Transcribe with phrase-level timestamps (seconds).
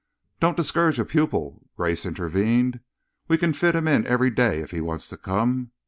[0.39, 2.79] "Don't discourage a pupil," Grace intervened.
[3.27, 5.69] "We can fit him in every day, if he wants to come.